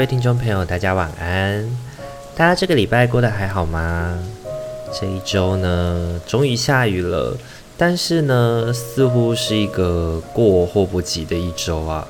[0.00, 1.62] 各位听众朋友，大家晚安。
[2.34, 4.18] 大家这个礼拜过得还好吗？
[4.98, 7.36] 这一周呢，终于下雨了，
[7.76, 12.08] 但是呢，似乎是一个过或不及的一周啊。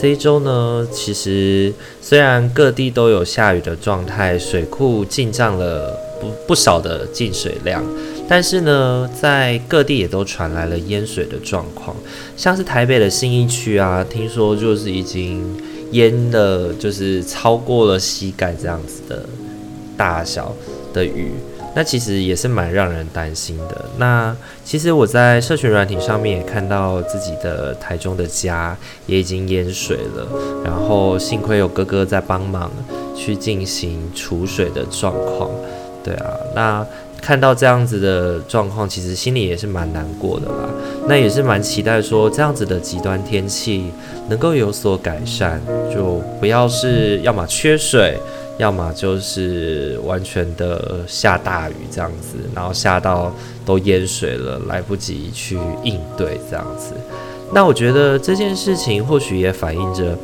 [0.00, 7.82] 这一周呢，其实虽然各地都有下雨的状态，水库进账了不不少的进水量，
[8.28, 11.96] 但是呢，在各地也都传来了淹水的状况，
[12.36, 15.44] 像是台北的信义区啊，听说就是已经。
[15.94, 19.26] 淹的，就是超过了膝盖这样子的
[19.96, 20.54] 大小
[20.92, 21.32] 的雨，
[21.74, 23.84] 那其实也是蛮让人担心的。
[23.96, 30.28] 那其实我在社群软体上面也看到自己的台中的家也已经淹水了，
[30.64, 32.70] 然后幸亏有哥哥在帮忙
[33.16, 35.50] 去进行储水的状况。
[36.02, 36.86] 对啊，那。
[37.24, 40.68] 看到这样子的状况，其实心里也是蛮难过的啦。
[41.08, 43.90] 那也是蛮期待说这样子的极端天气
[44.28, 45.60] 能够有所改善，
[45.92, 48.18] 就不要是要么缺水，
[48.58, 53.32] 要么就是完全的下大雨这样子，然后下到
[53.64, 56.94] 都淹水了，来不及去应对这样子。
[57.52, 60.16] 那我觉得这件事情或许也反映着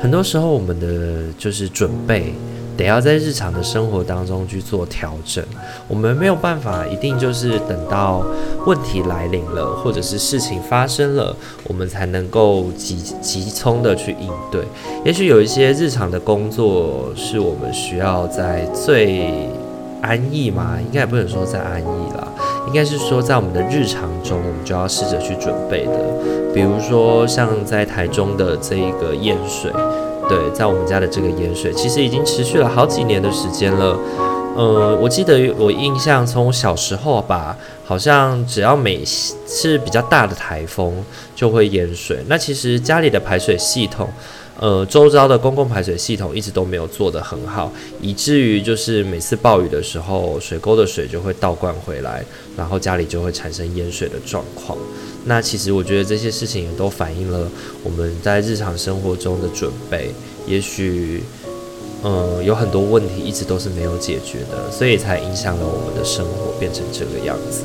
[0.00, 2.32] 很多时候我们的就是准备。
[2.76, 5.44] 得要在日常的生活当中去做调整，
[5.88, 8.24] 我们没有办法一定就是等到
[8.66, 11.34] 问题来临了，或者是事情发生了，
[11.68, 14.62] 我们才能够急急匆的去应对。
[15.04, 19.48] 也许有一些日常的工作是我们需要在最
[20.02, 22.28] 安逸嘛，应该也不能说在安逸啦，
[22.66, 25.92] 应该是说在我们的日常中，我们就要试着去准备的。
[26.52, 29.72] 比如说像在台中的这一个淹水。
[30.28, 33.98] 对，在我们家的这个淹水，其实已经持续了好几年的时间了。
[34.56, 42.24] 呃，我记得我印象从小时候吧，好像只要每次比较大的台风就会淹水。
[42.28, 44.08] 那其实家里的排水系统，
[44.64, 47.70] 呃，周遭的公共排水系统一直都没有做得很好，
[48.00, 52.24] 以至于就是每次暴雨的时候，水沟的水就会倒灌回来，
[52.56, 54.78] 然后家里就会产生淹水的状况。
[55.26, 57.46] 那其实我觉得这些事情也都反映了
[57.82, 60.08] 我们在日常生活中的准备，
[60.46, 61.22] 也许，
[62.02, 67.64] 嗯，有很多问题一直都是没有解决的，所以才影响了我们的生活变成这个样子。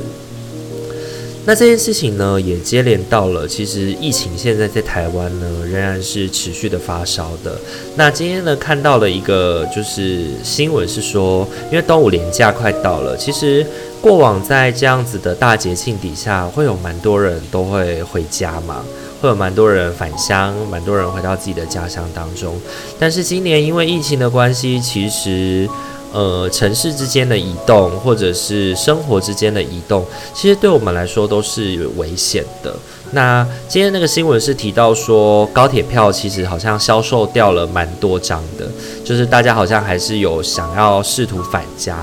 [1.46, 7.58] 那这件事情呢，也接连到了，其实疫情现在在台湾呢，仍然是持续的发烧的。
[7.96, 13.66] 那今天呢，看到了一个就是新闻是说，因为端午连假快到了，其实。
[14.02, 18.82] 过往在这样子的大节庆底下，会有蛮多人都会回家嘛，
[19.20, 22.58] 会有蛮多人返乡，蛮多人回到自己的家乡当中。
[22.98, 25.68] 但是今年因为疫情的关系，其实
[26.12, 30.04] 呃城市之间的移动或者是生活之间的移动，
[30.34, 32.74] 其实对我们来说都是危险的。
[33.12, 38.68] 那今天那个新闻是提到说，高铁票其实好像销售掉了蛮多张的，
[39.04, 41.96] 就是大家好像还是有想要试图返家。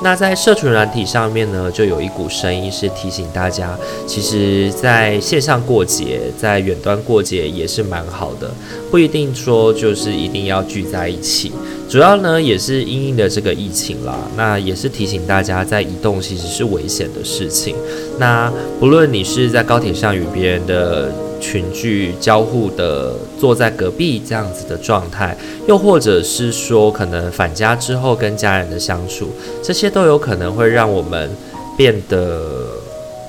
[0.00, 3.76] 那在社群软体上面呢，就有一股声音是提醒大家，
[4.06, 8.52] 其实在线上过节，在远端过节也是蛮好的，
[8.90, 11.52] 不一定说就是一定要聚在一起。
[11.88, 17.74] 主要呢也是因应的这个疫情啦，那也是提醒大家，在移动其实是危险的事情。
[18.18, 29.30] 那不论你是在高铁上与别人的群聚交互的坐在隔壁这样子的状态，又或者是说可能返家之后跟家人的相处，
[29.62, 31.30] 这些都有可能会让我们
[31.76, 32.66] 变得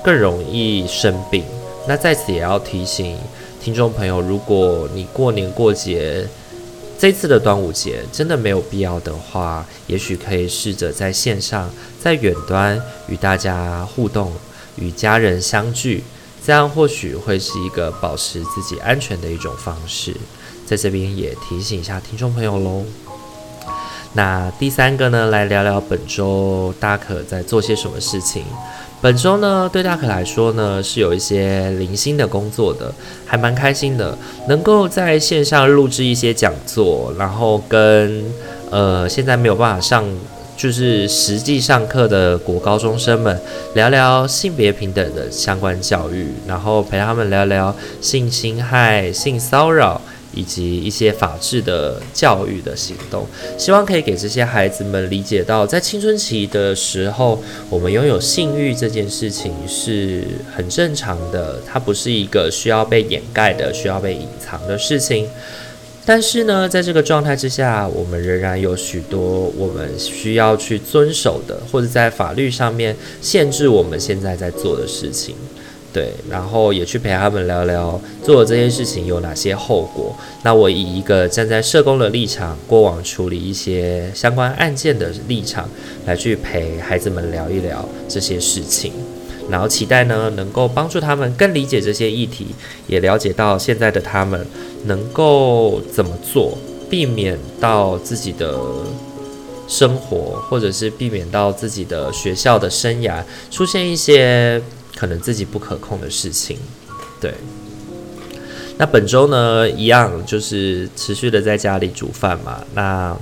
[0.04, 1.44] 更容易生病。
[1.88, 3.16] 那在此也要提醒
[3.62, 6.26] 听众朋友，如果你过年过节
[6.98, 14.32] 这次的端午节真的没有必要的话，也许可以试着在线上在远端与大家互动，
[14.76, 16.04] 与家人相聚。
[16.50, 20.12] 这样或许会是一个保持自己安全的一种方式，
[20.66, 22.82] 在这边也提醒一下听众朋友喽。
[24.14, 28.42] 那第三个呢，来聊聊本周大可在做些什么事情。
[29.00, 32.92] 本周呢，对大可来说呢，是有一些零星的工作的，
[33.24, 34.18] 还蛮开心的，
[34.48, 38.24] 能够在线上录制一些讲座，然后跟
[38.72, 40.04] 呃现在没有办法上。
[40.60, 43.40] 就是实际上课的国高中生们
[43.72, 49.98] 聊聊性别平等的相关教育，然后陪他们聊聊性侵害、性骚扰
[50.34, 53.26] 以及一些法治的教育的行动，
[53.56, 60.22] 希望可以给这些孩子们理解到，在青春期的时候，我们拥有性欲这件事情是
[60.54, 65.26] 很正常的，它不是一个需要被掩盖的、需要被隐藏的事情。
[66.12, 75.36] 但是呢，在这个状态之下，我们仍然有许多我们需要去遵守的，或者在法律上面限制我们现在在做的事情。
[75.92, 80.12] 对，然后也去陪他们聊聊做这些事情有哪些后果。
[80.42, 85.68] 那我以一个站在社工的立场，过往处理一些相关案件的立场，
[86.06, 88.92] 来去陪孩子们聊一聊这些事情。
[89.50, 92.46] 然后期待呢，能够帮助他们更理解这些议题，
[92.86, 94.46] 也了解到现在的他们
[94.84, 96.56] 能够怎么做，
[96.88, 98.58] 避免到自己的
[99.68, 104.62] 生活，或者是避免到自己的学校的生涯出现一些。
[104.96, 106.58] 可能自己不可控的事情，
[107.18, 107.32] 对。
[108.76, 112.62] 那本周呢，一样就是持续的在家里煮饭嘛。
[112.74, 113.16] 那，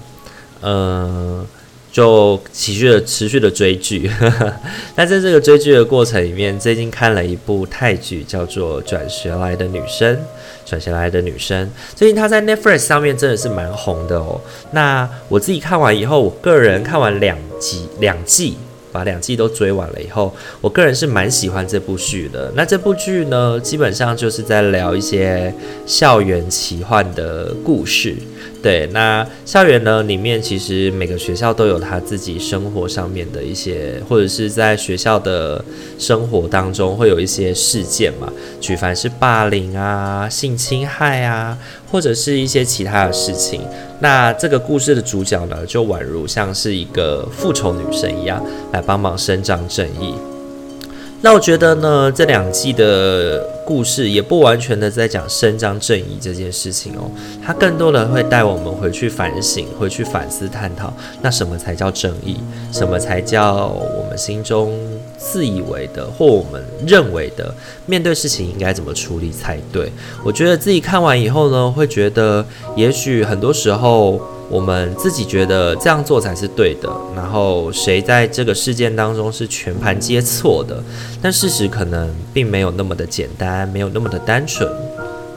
[0.62, 1.46] 嗯、
[1.90, 4.10] 就持续的持续的追剧。
[4.96, 10.14] 那在这个追剧的过程里面，最近看了一部泰剧，叫做《转学来的女生》。
[10.64, 14.38] 转学来的女生，最近她在 Netflix 上面真的是蛮红的哦。
[14.72, 18.56] 那我自己看完以后，我个人看完两集两季。
[18.90, 22.50] 把两季都追完了以后，我个人是蛮喜欢这部剧的。
[22.56, 28.16] 那这部剧呢，基本上就是在聊一些校园奇幻的故事。
[28.60, 35.64] 对，那校园呢里面，其实每个学校都有他自己生活上面的一些，或者是在学校的
[35.96, 41.56] 生活当中会有一些事件嘛，举凡是霸凌啊、性侵害啊，
[41.92, 43.60] 或者是一些其他的事情。
[44.00, 50.14] 那这个故事的主角呢，就宛如像是一个复仇女神一样，来帮忙伸张正义。
[51.20, 57.10] 那我觉得呢，这两季的故事也不完全的在讲伸张正义这件事情哦，
[57.44, 62.38] 它更多的会带我们回去反省，回去反思探讨，那什么才叫正义？
[62.72, 64.72] 什么才叫我们心中
[65.18, 67.54] 自以为的或我们认为的？
[67.86, 69.92] 面对事情应该怎么处理才对？
[70.24, 74.20] 我觉得自己看完以后呢，会觉得也许很多时候。
[74.50, 80.82] 我们自己觉得这样做才是对的，然后谁在这个事件当中是全盘皆错的？
[81.20, 84.66] 但事实可能并没有那么的简单，没有那么的单纯。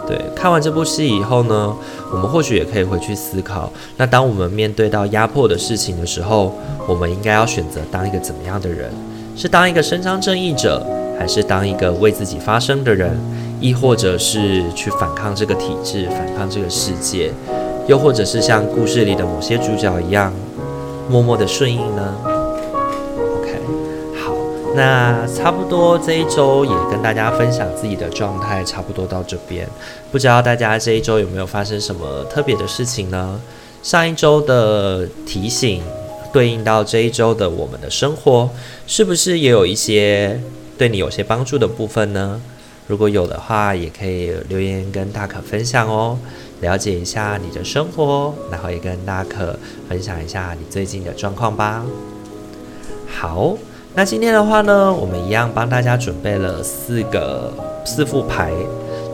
[0.07, 1.75] 对，看完这部戏以后呢，
[2.09, 6.55] 我们或许也可以回去思考：那当我们面对到压迫的事情的时候，
[6.87, 8.89] 我们应该要选择当一个怎么样的人？
[9.35, 10.85] 是当一个伸张正义者，
[11.17, 13.17] 还是当一个为自己发声的人？
[13.59, 17.31] 亦或者是去反抗这个体制，反抗这个世界？
[17.87, 20.33] 又或者是像故事里的某些主角一样，
[21.07, 22.15] 默默的顺应呢
[23.37, 23.59] ？OK，
[24.23, 24.33] 好，
[24.75, 29.67] 那差不多这一周也跟大家分享自己的状态，差不多到这边。
[30.11, 33.39] 不知道大家这一周有没有发生什么特别的事情呢？
[33.83, 35.83] 上一周的提醒
[36.31, 38.49] 对应到这一周的我们的生活，
[38.87, 40.39] 是不是也有一些
[40.77, 42.41] 对你有些帮助的部分呢？
[42.87, 46.17] 如果有的话，也可以留言跟大可分享哦。
[46.61, 49.57] 了解一下你的生活，然后也跟大可
[49.89, 51.83] 分享一下你最近的状况吧。
[53.07, 53.57] 好，
[53.95, 57.51] 那今天的话呢，我们一样帮大家准备了四个
[57.85, 58.51] 四副牌，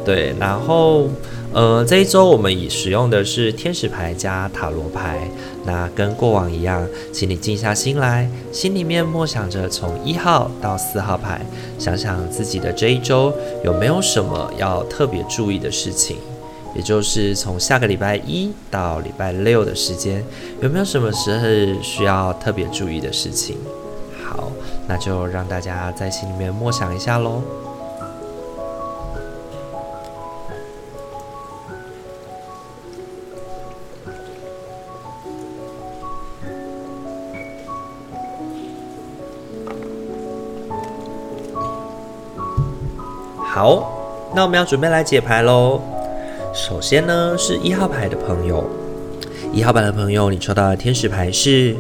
[0.03, 1.07] 对，然后
[1.53, 5.29] 呃这一周我们以使用的是天使牌加塔罗牌。
[5.67, 11.41] 那跟过往一样，请你静下心来，心里面默想着从一号到四号牌，
[11.77, 13.33] 想想自己的这一周
[13.65, 16.15] 有没有什么要特别注意的事情。
[16.73, 20.23] 也就是从下个礼拜一到礼拜六的时间，
[20.61, 23.57] 有没有什么时候需要特别注意的事情？
[24.23, 24.49] 好，
[24.87, 27.41] 那就让大家在心里面默想一下喽。
[43.57, 43.91] 好，
[44.35, 45.81] 那我们要准备来解牌喽。
[46.53, 48.63] 首先呢，是一号牌的朋友，
[49.51, 51.75] 一号牌的朋友，你抽到的天使牌是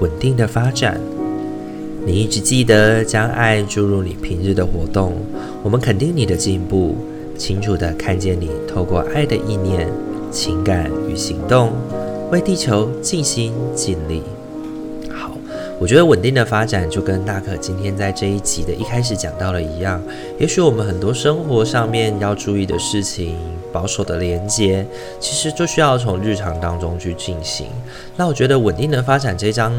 [0.00, 1.00] 稳定的发展。
[2.04, 5.12] 你一直记得将爱注入你平日的活动，
[5.62, 6.96] 我们肯定你的进步，
[7.38, 9.88] 清楚的看见你透过爱的意念、
[10.32, 11.70] 情感与行动，
[12.32, 14.24] 为地球尽心尽力。
[15.82, 20.00] 我觉得稳定的发展就跟大可今天在这一集的一开始讲到了一样，
[20.38, 23.36] 也许我们很多生活上面要注意的事情，
[23.72, 24.86] 保守的连接，
[25.18, 27.66] 其实就需要从日常当中去进行。
[28.16, 29.72] 那我觉得稳定的发展这张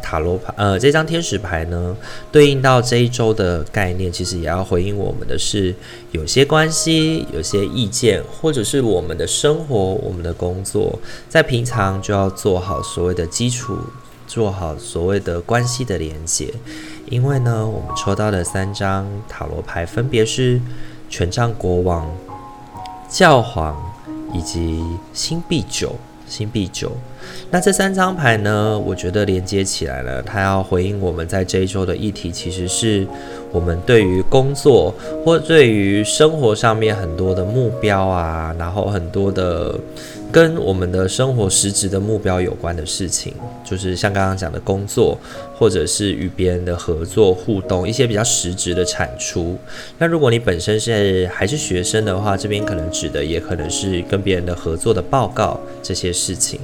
[0.00, 1.96] 塔罗牌，呃，这张天使牌呢，
[2.30, 5.74] 对应到这一周的概念，其实也要回应我们的是，
[6.12, 10.96] 有些关系、有些意见，或者是我们的生活、我们的工作，
[11.28, 13.76] 在平常就要做好所谓的基础，
[14.28, 16.54] 做好所谓的关系的连接。
[17.10, 20.60] 因为呢，我们抽到的三张塔罗牌分别是
[21.08, 22.08] 权杖国王、
[23.08, 23.76] 教皇
[24.32, 25.96] 以及星币九。
[26.28, 26.92] 星币九，
[27.50, 33.08] 那这三张牌呢，我觉得连接起来了，它要回应我们在这一周的议题，其实是
[33.50, 34.94] 我们对于工作
[35.24, 39.74] 或对于生活上面很多的目标啊，然后很多的。
[40.30, 43.32] 跟我们的生活实质的目标有关的事情，
[43.64, 45.18] 就是像刚刚讲的工作，
[45.56, 49.56] 或者是与别人的合作互动，一些比较实质的产出。
[49.98, 56.60] 那如果你本身是还是学生的话，这边可能指的也可能是跟别人的合作的报告这些事情。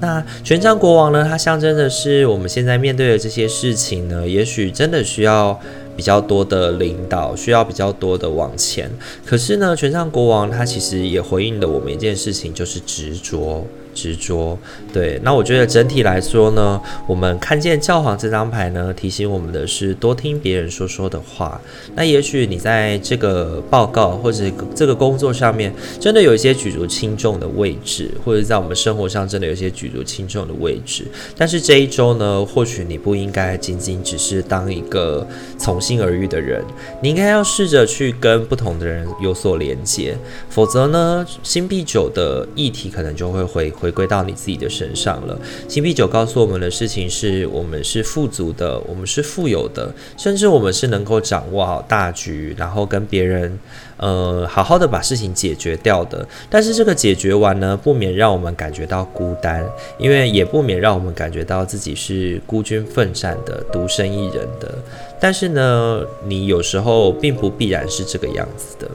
[0.00, 5.60] 那权杖国王呢，它象征的是我们现在面对的这些事情呢，也许真的需要。
[5.96, 8.90] 比较多的领导需要比较多的往前，
[9.24, 13.66] 可是呢，权杖国王他其实也回应了我们一件事情，就是执着。
[13.94, 14.58] 执着，
[14.92, 21.60] 对，那我觉得整体来说呢，我们看见教皇这张牌呢，提醒我们的是多听别人说说的话。
[21.94, 24.44] 那也许你在这个报告或者
[24.74, 31.04] 这个工作上面，真的有一些举足轻重的位置，或者在我们生活上真的有一些举足轻重的位置。
[31.36, 35.26] 但是这一周呢，或许你不应该仅仅只是当一个
[35.58, 36.64] 从心而遇的人，
[37.02, 40.16] 你应该要试着去跟不同的人有所连接，
[40.48, 43.72] 否则呢，星币九的议题可能就会回。
[43.82, 45.36] 回归到你自己的身上了。
[45.68, 53.58] 星币九告诉我们的事情是我们是富足的，我们是富有的，甚至我们是能够掌握好大局，然后跟别人
[53.96, 56.24] 呃好好的把事情解决掉的。
[56.48, 64.78] 但是这个解决完呢，不免让我们感觉到孤单，因为也不免让我们感觉到自己是孤军奋战的、独身一人的。
[65.18, 68.88] 但是呢，你有时候并不必然是这个样子的。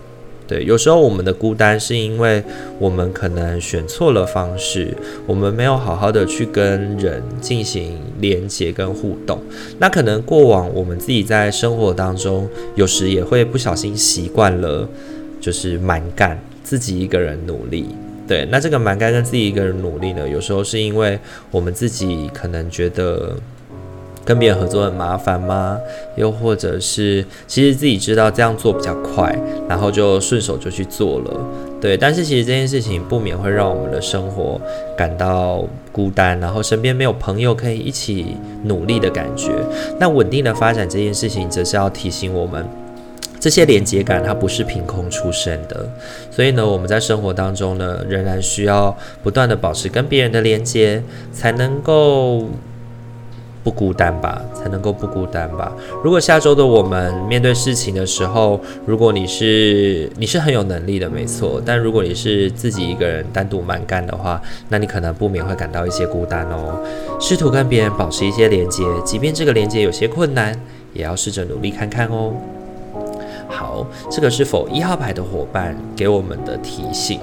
[0.48, 2.42] 对，有时候我们的孤单是因为
[2.80, 9.42] 我们可能选错了方式，我们没有好好的去跟人进行连接跟互动。
[9.77, 14.88] 那可能过往我们自己在生活当中，有时也会不小心习惯了，
[15.42, 17.88] 就是蛮干，自己一个人努力。
[18.25, 21.20] 对，那这个蛮干跟自己一个人努力呢，有时候是因为
[21.51, 23.36] 我们自己可能觉得。
[24.27, 25.79] 跟别人合作很麻烦吗？
[26.17, 29.34] 又或者是其实自己知道这样做比较快，
[29.69, 31.39] 然后就顺手就去做了，
[31.79, 31.96] 对。
[31.96, 34.60] 但是其实这件事情不免会让我们的生活
[34.98, 39.50] 感到孤单，然后身边没有朋友可以一起努力的感觉。
[39.98, 42.67] 那稳定的发展这件事情，则是要提醒我们，
[43.39, 45.88] 这些连接感它不是凭空出生的。
[46.29, 48.93] 所以呢，我们在生活当中呢，仍然需要
[49.24, 52.43] 不断的保持跟别人的连接，才能够。
[53.68, 55.70] 不孤单吧，才能够不孤单吧。
[56.02, 61.62] 如果下周的我们面对事情的时候，如果你是你是很有能力的，没错。
[61.66, 66.82] 但如果你是自己一个人单独蛮干的话，那你可能不免会感到一些孤单哦。
[67.20, 70.58] 试图跟别人保持一些连接，即便这个连接有些困难，
[70.94, 72.32] 也要试着努力看看哦。
[73.50, 77.20] 好，这个是否一号牌的伙伴给我们的提醒。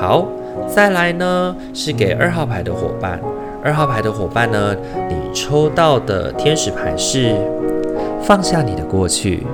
[0.00, 0.26] 好，
[0.66, 3.20] 再来呢是给二号牌的伙伴。
[3.64, 4.76] 二号牌的伙伴呢，
[5.08, 7.34] 你抽到的天使牌是
[8.22, 9.46] 放下你的过去，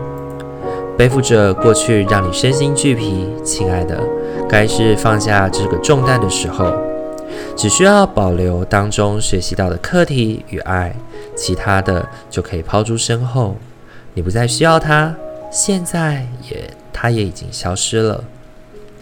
[0.98, 4.02] 背负着过去让你身心俱疲，亲爱的，
[4.48, 6.74] 该是放下这个重担的时候，
[7.54, 10.92] 只需要保留当中学习到的课题与爱，
[11.36, 13.54] 其他的就可以抛诸身后，
[14.14, 15.14] 你不再需要它，
[15.52, 18.24] 现在也它也已经消失了。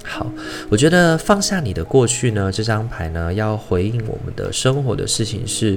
[0.09, 0.27] 好，
[0.71, 5.77] 我觉得放下你的过去呢，这张牌呢，要回应我们的生活的事情是，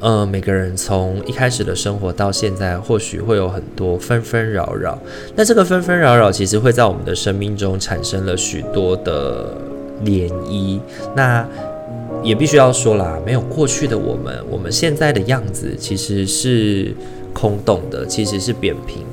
[0.00, 4.98] 呃，每个人从一开始的生活到现在，或许会有很多纷纷扰扰。
[5.34, 9.54] 那这个纷纷扰扰，其实会在我们的生命中产生了许多的
[10.02, 10.80] 涟漪。
[11.14, 11.46] 那
[12.22, 16.94] 也必须要说啦，没有过去的我们，我们现在的样子其实是
[17.34, 19.04] 空洞的，其实是扁平。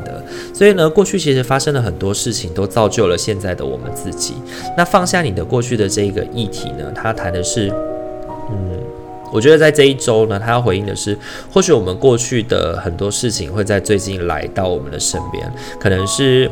[0.53, 4.33] 所以呢，过去其实发生了很多事情，都造就了现在的我们自己。
[4.77, 7.69] 那放下你的过去的这个议题呢，它谈的是，
[8.49, 8.79] 嗯，
[9.31, 11.17] 我觉得在这一周呢，他要回应的是，
[11.51, 16.49] 或许我们过去的很多事情会在最近来到我们的身边，可能是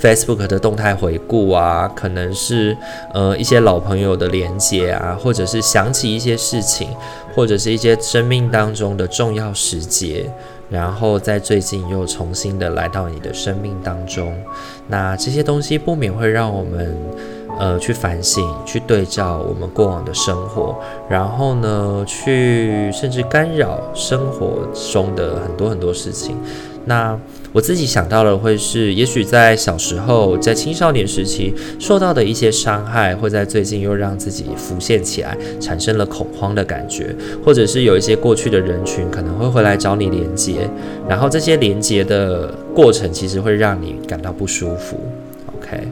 [0.00, 2.76] Facebook 的动态回顾啊，可能是
[3.14, 6.88] 呃一些老朋友的连接啊，或者是想起一些事情，
[7.34, 10.30] 或者是一些生命当中的重要时节。
[10.72, 14.34] 然后在最近又重新的来到你的生命当中，
[14.88, 16.96] 那这些东西不免会让我们
[17.58, 20.74] 呃，去反省，去对照我们过往的生活，
[21.08, 26.36] 然后呢，去甚至干扰生活中的很多很多事情。
[26.84, 27.16] 那
[27.52, 40.68] 我自己想到的会是，也许在小时候，在青少年时期受到的一些伤害，会在最近又让自己浮现起来，产生了恐慌的感觉，或者是有一些过去的人群可能会回来找你连接，
[41.08, 44.98] 然后这些连接的过程其实会让你感到不舒服。
[45.56, 45.86] OK。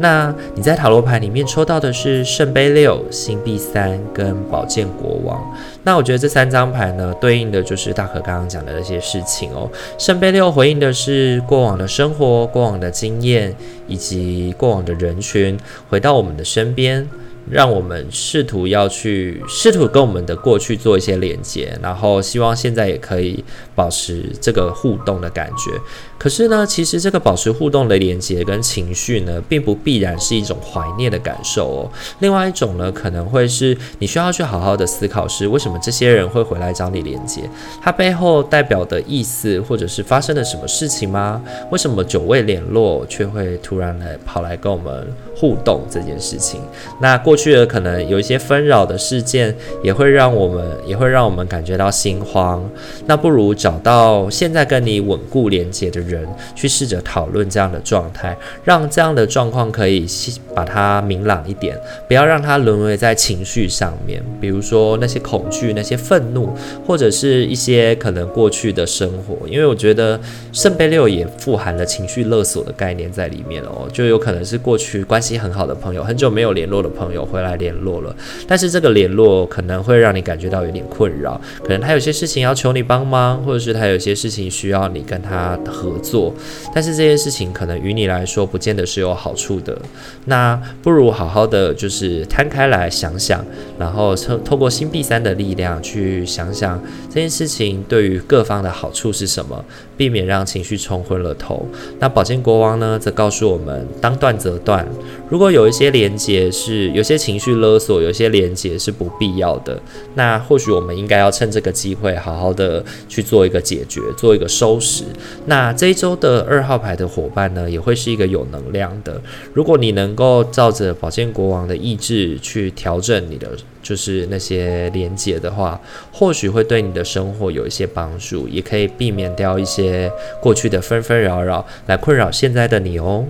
[0.00, 5.38] 那你在塔罗牌里面抽到的是圣杯六、星币三跟宝剑国王。
[5.82, 9.70] 那我觉得这三张牌呢，对应的就是大可刚刚讲的那些事情哦。
[9.98, 13.54] 圣杯六回应的是过往的生活、过往的经验
[13.86, 15.58] 以及过往的人群
[15.90, 17.06] 回到我们的身边。
[17.48, 23.44] 让我们试图要去试图跟我们的过去做一些连接，然后希望现在也可以
[23.74, 25.70] 保持这个互动的感觉。
[26.18, 31.90] 可是呢，其实这个保持互动的连接跟情绪呢，并不必然是一种怀念的感受哦。
[32.18, 37.48] 另外一种呢，可能会是你需要去好好的思考是为什么这些人会回来找你连接，
[37.80, 41.40] 它背后代表的意思，或者是发生了什么事情吗？
[41.70, 45.08] 为什么久未联络却会突然来跑来跟我们
[45.40, 46.60] 互动这件事情？
[47.00, 47.50] 那过去。
[47.50, 52.62] 的，可能有一些纷扰的事件，也会让我们也会让我们感觉到心慌。
[53.06, 60.06] 那不如找到现在跟你稳固连接的人，去试着讨论这样的状态，让这样的状况可以
[60.54, 64.22] 把它明朗一点，不要让它沦为在情绪上面。
[64.40, 66.50] 比如说那些恐惧、那些愤怒，
[66.86, 69.48] 或者是一些可能过去的生活。
[69.48, 70.20] 因为我觉得
[70.52, 77.20] 圣杯六也富含了情绪勒索的概念在里面哦，就有可能是过去关系很好的朋友，很久没有联络的朋友。
[77.30, 78.12] 回来联络了，
[78.48, 86.34] 但是这个联络可能会让你感觉到有点困扰，可能他有些事情要求你帮忙，或者是他有些事情需要你跟他合作，
[86.74, 89.78] 但是这些事情可能于你来说不见得是有好处的。
[90.24, 93.44] 那不如好好的就是摊开来想想，
[93.78, 99.64] 然后透透过星币三的力量去想想这件事情对于各方的好处是什么，
[99.96, 101.64] 避免让情绪冲昏了头。
[101.98, 104.84] 那宝剑国王呢，则告诉我们当断则断，
[105.28, 107.20] 如果有一些连接是有些。
[107.20, 109.78] 情绪勒索，有些连结是不必要的。
[110.14, 115.04] 那或许我们应该要趁这个机会，好好的去做一个解决，做一个收拾。
[115.44, 119.20] 那这一周的二号牌的伙伴呢，也会是一个有能量的。
[119.52, 123.50] 如果你能够照着宝剑国王的意志去调整你的，
[123.82, 125.78] 就是那些连结的话，
[126.10, 133.26] 或许会对你的生活有一些帮助，也可以避免掉一些过去的纷纷扰扰来困扰现在的你哦。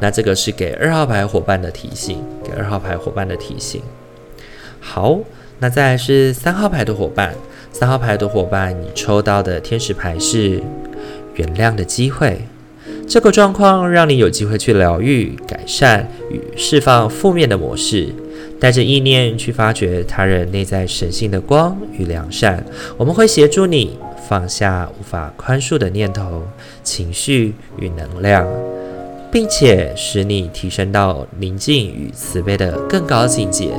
[0.00, 3.82] 那这个是给二号牌伙伴的提醒，给二号牌伙伴的提醒。
[4.80, 5.18] 好，
[5.58, 7.34] 那再来是三号牌的伙伴，
[7.72, 10.62] 三号牌的伙伴，你抽到的天使牌是
[11.34, 12.40] 原谅的机会。
[13.06, 18.08] 这个状况让你有机会去疗愈、改善与释放负面的模式，
[18.58, 22.64] 带着意念去发掘他人内在神性的光与良善。
[22.96, 26.44] 我们会协助你放下无法宽恕的念头、
[26.82, 28.46] 情绪与能量。
[29.34, 33.70] 并且使你提升到宁静与慈悲的更高境界。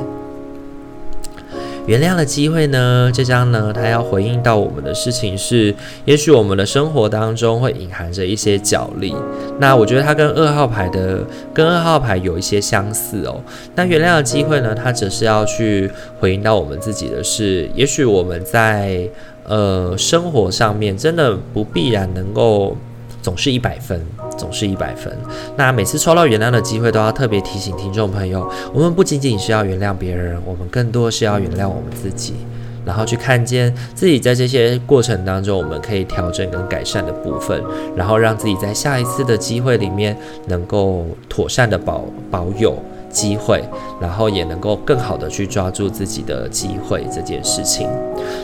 [1.86, 3.10] 原谅的机会呢？
[3.14, 9.14] 这张呢，它要回应到我们的事情是，也许我们的生活当中会隐含着一些角力。
[9.58, 13.40] 那我觉得它跟二号牌的，跟二号牌有一些相似哦。
[13.74, 14.74] 那原谅的机会呢？
[14.74, 15.90] 它只是要去
[16.20, 17.66] 回应到我们自己的事。
[17.74, 19.08] 也许我们在
[19.44, 22.76] 呃生活上面真的不必然能够。
[23.22, 24.00] 总是一百分，
[24.36, 25.12] 总是一百分。
[25.56, 32.34] 那每次抽到原谅的机会，都要特别提醒听众朋友，我们不仅仅是要原谅别人，我们更多是要原谅我们自己，
[32.84, 37.62] 然后去看见自己在这些过程当中，我们可以调整跟改善的部分，
[37.96, 42.76] 然后让自己在下一次的机会里面能够妥善的保保有
[43.10, 43.62] 机会，
[44.00, 47.88] 然后也能够更好的去抓住自己的机会这件事情。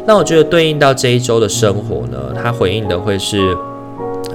[0.06, 3.56] 那我觉得对应到这一周的生活呢，它回应的会是。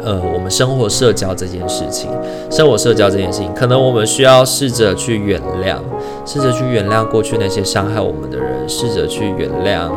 [0.04, 2.10] 呃，我们生活社交这件事情，
[2.50, 5.80] 生活社交这件事情，可能我们需要试着去原谅，
[6.26, 9.92] 试着去原谅过去那些伤害我们的人，试着去原谅，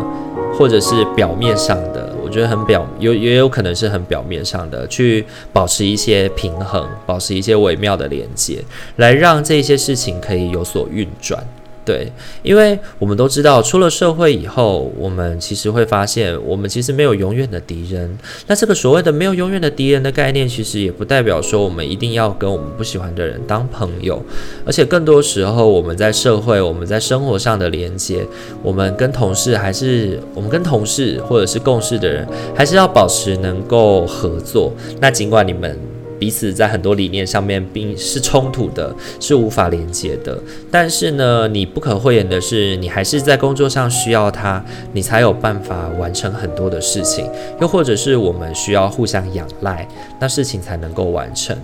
[0.59, 8.65] 或者是表面上的，我觉得很表有也有可能是很表面上的，去保持一些平衡，保持一些微妙的连接，
[8.97, 11.45] 来让这些事情可以有所运转。
[11.91, 12.07] 对，
[12.45, 18.17] 因为我们都知道，出了社会以后，我们其实会发现，我们其实没有永远的敌人。
[18.47, 24.23] 那这个所谓的没有永远的敌人的概念，其实也不代表说我们一定要跟我们不喜欢的人当朋友。
[24.65, 28.25] 而且更多时候，我们在社会、我们在生活上的连接，
[28.63, 32.25] 我们跟同事还是我们跟同事或者是共事的人，
[32.55, 34.73] 还是要保持能够合作。
[35.01, 35.90] 那尽管你们。
[36.21, 40.39] 彼此在很多理念上面并是冲突的，是无法连接的。
[40.71, 47.27] 但是呢，你不可讳言的是，你还是在工作上需要他，你才有办法完成很多的事情。
[47.61, 49.89] 又或者是我们需要互相仰赖，
[50.21, 51.57] 那事情才能够完成。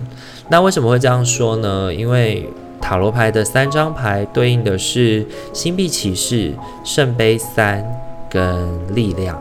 [0.49, 1.93] 那为什么会这样说呢？
[1.93, 2.49] 因为
[2.81, 6.51] 塔罗牌的三张牌对应的是星币骑士、
[6.83, 7.85] 圣杯三
[8.29, 9.39] 跟力量，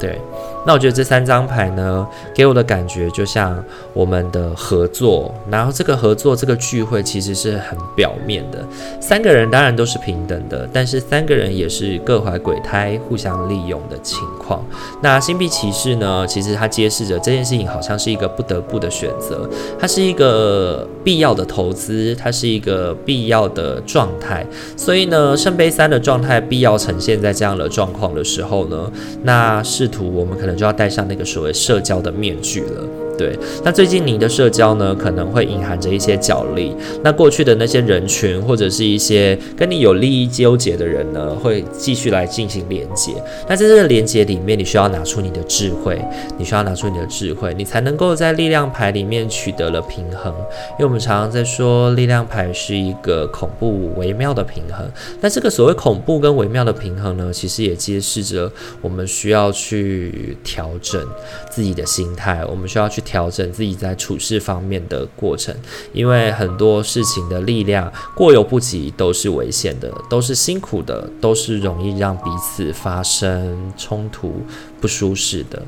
[0.00, 0.18] 对。
[0.66, 8.64] 那我觉得这三张牌呢，给我的感觉就像我们的合作，然后这个合作这个聚会其实是很表面的。
[8.98, 14.64] 三个人当然都是平等的，但是三个人也是各怀鬼胎、互相利用的情况。
[15.02, 19.46] 那星币骑士呢，其实它揭示着这件事情好像是一个不得不的选择，
[19.78, 24.46] 它是一个必要的投资，它是一个必要的状态。
[24.78, 28.90] 所以呢，圣杯三的状态必要呈现在这样的状况的时候呢，
[29.24, 30.53] 那试图我们可能。
[30.54, 33.03] 就要戴上那个所谓社交的面具了。
[33.16, 36.74] 对，那最近您的社交呢，可能会隐含着一些角力。
[37.02, 43.12] 那过去的那些人群，或者是一些跟你有利益纠结的人呢，会继续来进行连接。
[43.48, 46.02] 那在这个连接里面，你需要拿出你的智慧，
[46.36, 50.34] 你需要拿出你的智慧，你才能够在力量牌里面取得了平衡。
[50.72, 54.84] 因为我们常常在说，力量牌是一个恐怖微妙的平衡。
[55.20, 58.50] 那这个所谓恐怖跟微妙的平衡呢，其实也揭示着
[58.80, 61.00] 我们需要去调整
[61.48, 63.03] 自己的心态，我们需要去。
[63.04, 65.54] 调整自己在处事方面的过程，
[65.92, 74.32] 因为很多事情的力量过犹不及，都是危险的，都是辛苦的，都是容易让彼此发生冲突、
[74.80, 75.62] 不舒适的。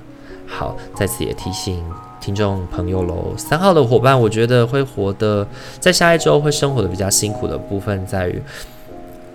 [0.46, 1.85] 好，在此也提醒
[2.20, 5.46] 听众朋友喽，三号的伙伴，我觉得会活得
[5.79, 8.40] 在下一周会生活的比较辛苦的部分在于，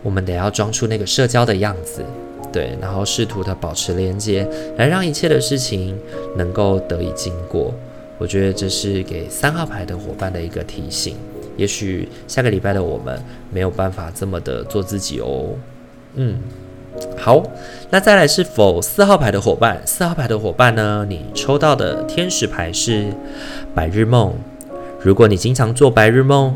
[0.03, 2.03] 我们得要装出那个社交的样子。
[2.53, 4.45] 对，然后试图的保持连接，
[4.77, 5.97] 来让一切的事情
[6.35, 7.73] 能够得以经过。
[8.21, 11.15] 我觉得这是给三号牌的伙伴的一个提醒。
[11.57, 13.19] 也许下个礼拜的我们
[13.51, 15.55] 没有办法这么的做自己哦。
[16.13, 16.37] 嗯，
[17.17, 17.41] 好，
[17.89, 19.81] 那再来是否四号牌的伙伴？
[19.87, 21.03] 四号牌的伙伴呢？
[21.09, 23.07] 你抽到的天使牌是
[23.73, 24.35] 白日梦。
[25.01, 26.55] 如果你经常做白日梦，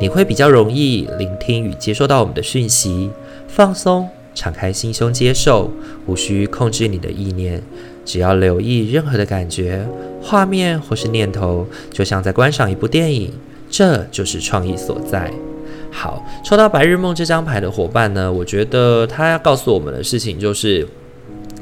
[0.00, 3.12] 你会比较容易聆听与接收到我们的讯息，
[3.46, 5.70] 放松，敞开心胸接受，
[6.06, 7.62] 无需控制你的意念。
[8.04, 9.86] 只要留意任何的感觉、
[10.22, 13.32] 画面或是念头，就像在观赏一部电影，
[13.70, 15.32] 这就是创意所在。
[15.90, 20.86] 好，抽到白日梦这张牌的伙伴呢，我觉得他要告诉我们的事情就是。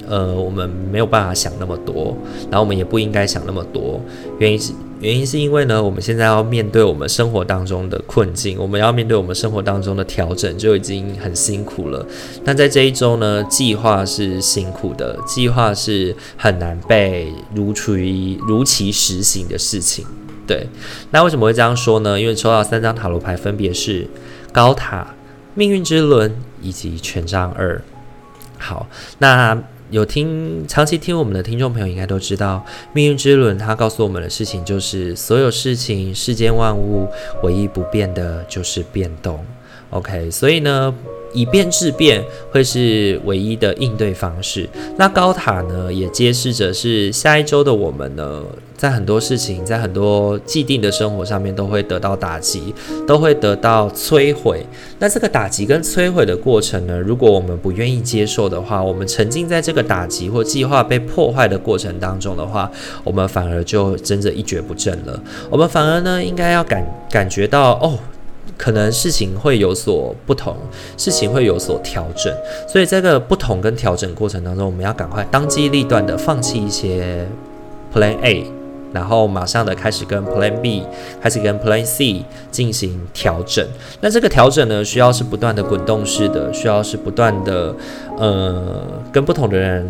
[0.09, 2.17] 呃，我们没有办法想那么多，
[2.51, 4.01] 然后我们也不应该想那么多。
[4.39, 12.07] 原因是原因是因为呢，我们现在要面对我们生活当中的困境，我们要面对我们生活当中的调整，就已经很辛苦了。
[12.45, 20.05] 那在这一周呢，计划是辛苦的，计划是很难被如处于如期实行的事情。
[20.47, 20.69] 对，
[21.11, 22.21] 那为什么会这样说呢？
[22.21, 24.07] 因为抽到三张塔罗牌，分别是
[24.53, 25.15] 高塔、
[25.55, 27.83] 命运之轮以及权杖二。
[28.59, 28.87] 好，
[29.19, 29.61] 那。
[29.93, 37.07] 有听长期听我们的听众朋友应该都知道，命运之轮它告诉我们的事情就是，所有事情、世间万物，
[37.43, 39.45] 唯一不变的就是变动。
[39.91, 40.95] OK，所以呢。
[41.33, 44.69] 以变质变会是唯一的应对方式。
[44.97, 48.43] 那高塔呢，也揭示着是下一周的我们呢，
[48.77, 52.75] 在很多事情，在很多既定的生活上面都会得到打击，
[53.07, 54.67] 都会得到摧毁。
[54.99, 62.71] 那这个打击跟摧毁的过程呢，如果我们不愿意接受的话，我们沉浸在这个打击或计划被破坏的过程当中的话，
[63.05, 65.21] 我们反而就真的一蹶不振了。
[65.51, 67.99] 我们反而呢，应该要感感觉到哦。
[68.63, 70.57] 可能事情会有所不同，
[70.97, 72.33] 事情会有所调整，
[72.69, 77.27] 所以这个不同跟调整过程当中，我们要赶快当机立断的放弃一些
[77.93, 78.47] Plan A，
[78.93, 80.85] 然后马上的开始跟 Plan B，
[81.21, 83.67] 开始跟 Plan C 进行调整。
[84.01, 87.75] 那这个调整呢，需要是不断的滚动式的，需要是不断的，
[88.17, 88.81] 呃，
[89.13, 89.85] 跟不同的人。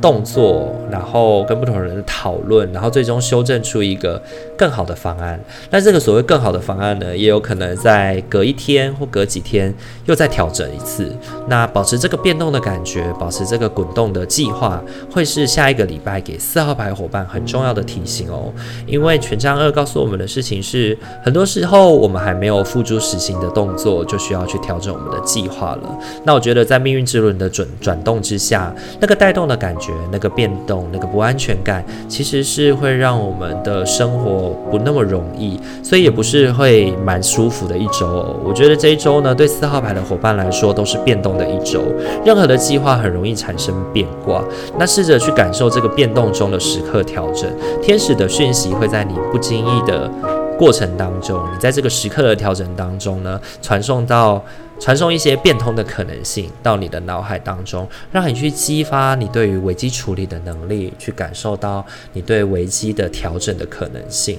[0.00, 4.20] 动作，然后跟不同人讨论，然后最终修正出一个
[4.56, 5.40] 更好的方案。
[5.70, 11.10] 那这个所谓更好的方案呢，也有可能在隔一天或隔几天又再调整一次。
[11.48, 18.52] 那保持这个变动的感觉，保持这个滚动的计划，会是下一个礼拜给四号牌伙伴很重要的提醒哦。
[18.86, 25.98] 因为权杖二告诉我们的事情是，很多时候我们还没有付诸实行的动作，就需要去调整我们的计划了。
[26.24, 29.85] 那我觉得在命运之轮的转转动之下，那个带动的感觉。
[29.86, 38.36] 觉那个变动，那个不安全感，其实是会让我们的生活不那么容易，所以也不是会蛮舒服的一周哦。
[38.44, 41.80] 我觉得这一周呢，对四号牌的伙伴来说都是变动的一周，
[42.24, 44.42] 任何的计划很容易产生变卦。
[44.78, 47.48] 那试着去感受这个变动中的时刻调整，
[47.80, 50.10] 天使的讯息会在你不经意的
[50.58, 54.42] 过程当中，你在这个时刻的调整当中呢，传送到
[54.78, 64.38] 传送一些变通的可能性到你的脑海当中，让你去激发你对于危机处理的能力，去感受到你对危机的调整的可能性。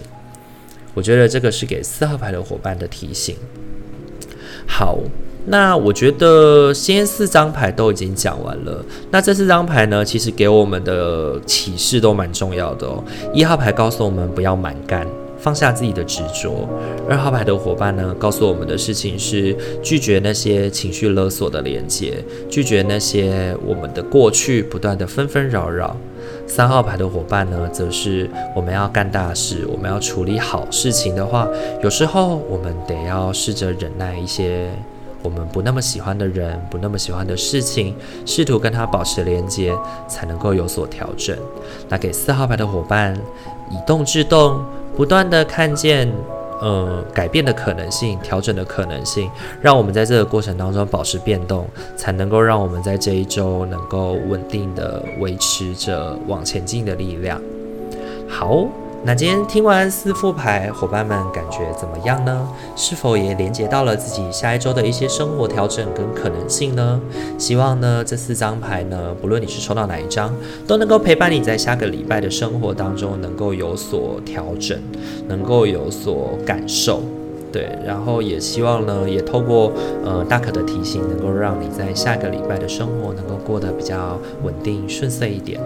[0.93, 3.35] 我觉得这个是给四号牌的伙伴的提醒。
[4.67, 4.99] 好。
[5.49, 8.83] 那我觉得先四张牌都已经讲完了。
[9.11, 13.01] 那这四张牌呢，其实给我们的启示都蛮重要的哦。
[13.33, 15.07] 一号牌告诉我们不要蛮干，
[15.39, 16.67] 放下自己的执着。
[17.09, 25.95] 二号牌的伙伴呢，告诉我们的事情是拒绝那些情绪勒索的连接，拒绝那些我们的过去不断的纷纷扰扰。
[26.45, 31.47] 三号牌的伙伴呢，则是我们要干大事，我们要处理好事情的话，
[31.83, 34.69] 有时候我们得要试着忍耐一些。
[35.23, 37.93] 我们不那么喜欢的人，不那么喜欢的事情，
[38.25, 39.75] 试图跟他保持连接，
[40.07, 41.35] 才能够有所调整。
[41.89, 43.13] 那给四号牌的伙伴，
[43.69, 44.63] 以动制动，
[44.97, 46.11] 不断的看见，
[46.59, 49.29] 呃，改变的可能性，调整的可能性，
[49.61, 57.39] 让我们在这个过程当中保持变动，才能够让我们在这一周能够稳定的维持着往前进的力量。
[58.27, 58.67] 好。
[59.07, 62.45] 那今天听完四副牌，伙伴们感觉怎么样呢？
[62.75, 66.99] 是否也连接到了自己下一周的一些生活调整跟可能性呢？
[67.37, 70.35] 希望呢这四张牌呢，不论你是抽到哪一张，
[70.67, 74.77] 都能够陪伴你在下个礼拜的生活当中能够有所调整，
[75.29, 77.01] 能够有所感受。
[77.49, 79.71] 对，然后也希望呢，也透过
[80.03, 85.61] 呃大可的提醒，能够让你在下个礼拜的生活能够过得比较稳定顺遂一点。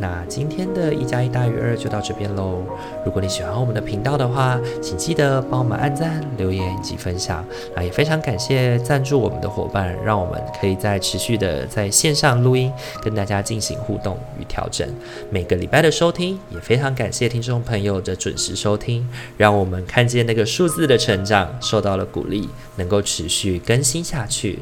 [0.00, 2.62] 那今天的一加一大于二就到这边喽。
[3.04, 7.44] 如果你喜欢我们的频道的话，请记得帮我们按赞、留言以及分享。
[7.74, 14.88] 啊，也非常感谢赞助我们的伙伴，让我们可以在持续的在线上录音，跟大家进行互动与调整。
[15.30, 24.60] 每个礼拜的收听，也非常感谢听众朋友的准时收听，让我们看见那个数字的成长受到了鼓励，能够持续更新下去。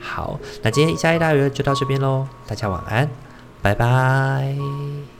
[0.00, 3.27] 好，那今天一加一大于二就到这边喽，大家晚安。
[3.62, 5.17] 拜拜。